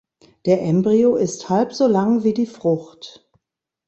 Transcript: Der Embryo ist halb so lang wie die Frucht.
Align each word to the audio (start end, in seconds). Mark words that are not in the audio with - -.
Der 0.47 0.63
Embryo 0.63 1.15
ist 1.15 1.47
halb 1.51 1.73
so 1.75 1.85
lang 1.85 2.23
wie 2.23 2.33
die 2.33 2.47
Frucht. 2.47 3.29